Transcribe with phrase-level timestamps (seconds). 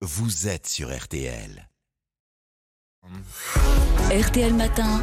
[0.00, 1.68] vous êtes sur RTL.
[4.12, 5.02] RTL Matin,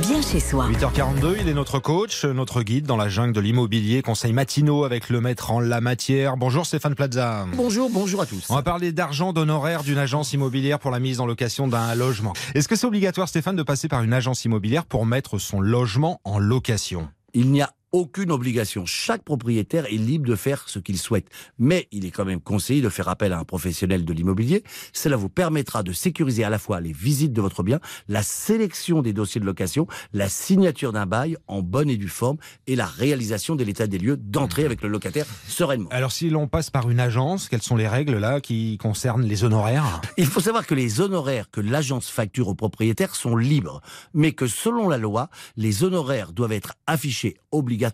[0.00, 0.70] bien chez soi.
[0.70, 5.10] 8h42, il est notre coach, notre guide dans la jungle de l'immobilier, conseil matinaux avec
[5.10, 6.38] le maître en la matière.
[6.38, 7.46] Bonjour Stéphane Plaza.
[7.56, 8.46] Bonjour, bonjour à tous.
[8.48, 12.32] On va parler d'argent d'honoraires d'une agence immobilière pour la mise en location d'un logement.
[12.54, 16.22] Est-ce que c'est obligatoire Stéphane de passer par une agence immobilière pour mettre son logement
[16.24, 17.10] en location?
[17.34, 18.84] Il n'y a aucune obligation.
[18.84, 21.28] Chaque propriétaire est libre de faire ce qu'il souhaite.
[21.58, 24.64] Mais il est quand même conseillé de faire appel à un professionnel de l'immobilier.
[24.92, 29.00] Cela vous permettra de sécuriser à la fois les visites de votre bien, la sélection
[29.00, 32.84] des dossiers de location, la signature d'un bail en bonne et due forme et la
[32.84, 35.88] réalisation de l'état des lieux d'entrée avec le locataire sereinement.
[35.90, 39.42] Alors si l'on passe par une agence, quelles sont les règles là qui concernent les
[39.42, 40.02] honoraires?
[40.18, 43.80] Il faut savoir que les honoraires que l'agence facture au propriétaire sont libres,
[44.12, 47.85] mais que selon la loi, les honoraires doivent être affichés obligatoirement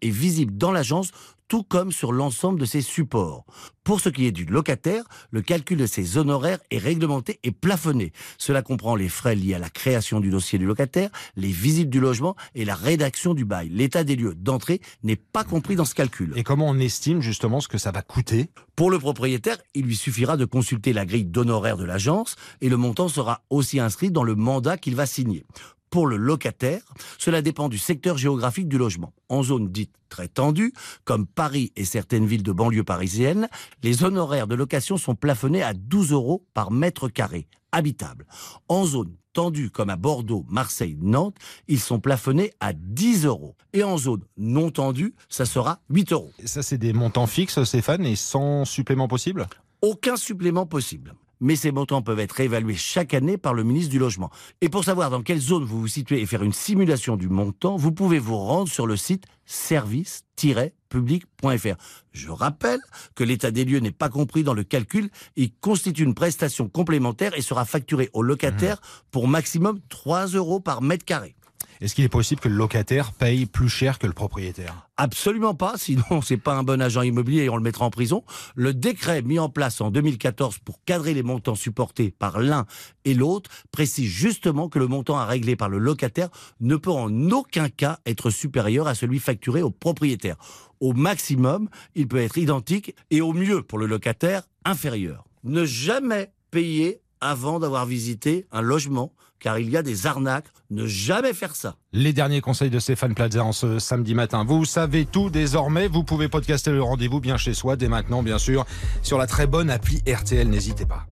[0.00, 1.10] et visibles dans l'agence
[1.50, 3.44] tout comme sur l'ensemble de ses supports.
[3.82, 8.12] Pour ce qui est du locataire, le calcul de ses honoraires est réglementé et plafonné.
[8.38, 11.98] Cela comprend les frais liés à la création du dossier du locataire, les visites du
[11.98, 13.68] logement et la rédaction du bail.
[13.68, 16.32] L'état des lieux d'entrée n'est pas compris dans ce calcul.
[16.36, 18.50] Et comment on estime justement ce que ça va coûter?
[18.76, 22.76] Pour le propriétaire, il lui suffira de consulter la grille d'honoraires de l'agence et le
[22.76, 25.44] montant sera aussi inscrit dans le mandat qu'il va signer
[25.90, 26.82] pour le locataire,
[27.18, 29.12] cela dépend du secteur géographique du logement.
[29.28, 30.72] En zone dite très tendue,
[31.04, 33.48] comme Paris et certaines villes de banlieue parisienne,
[33.82, 38.26] les honoraires de location sont plafonnés à 12 euros par mètre carré habitable.
[38.68, 41.36] En zone tendue comme à Bordeaux, Marseille, Nantes,
[41.68, 43.56] ils sont plafonnés à 10 euros.
[43.72, 46.32] Et en zone non tendue, ça sera 8 euros.
[46.44, 49.46] Ça, c'est des montants fixes, Stéphane, et sans supplément possible?
[49.82, 53.98] Aucun supplément possible mais ces montants peuvent être réévalués chaque année par le ministre du
[53.98, 54.30] Logement.
[54.60, 57.76] Et pour savoir dans quelle zone vous vous situez et faire une simulation du montant,
[57.76, 61.76] vous pouvez vous rendre sur le site service-public.fr.
[62.12, 62.80] Je rappelle
[63.14, 67.36] que l'état des lieux n'est pas compris dans le calcul, il constitue une prestation complémentaire
[67.36, 69.10] et sera facturé au locataire mmh.
[69.10, 71.34] pour maximum 3 euros par mètre carré.
[71.80, 74.86] Est-ce qu'il est possible que le locataire paye plus cher que le propriétaire?
[74.98, 78.22] Absolument pas, sinon c'est pas un bon agent immobilier et on le mettra en prison.
[78.54, 82.66] Le décret mis en place en 2014 pour cadrer les montants supportés par l'un
[83.06, 86.28] et l'autre précise justement que le montant à régler par le locataire
[86.60, 90.36] ne peut en aucun cas être supérieur à celui facturé au propriétaire.
[90.80, 95.24] Au maximum, il peut être identique et au mieux pour le locataire inférieur.
[95.44, 100.48] Ne jamais payer avant d'avoir visité un logement, car il y a des arnaques.
[100.70, 101.76] Ne jamais faire ça.
[101.92, 104.44] Les derniers conseils de Stéphane Plaza en ce samedi matin.
[104.44, 105.88] Vous savez tout désormais.
[105.88, 108.66] Vous pouvez podcaster le rendez-vous bien chez soi dès maintenant, bien sûr,
[109.02, 110.48] sur la très bonne appli RTL.
[110.48, 111.06] N'hésitez pas.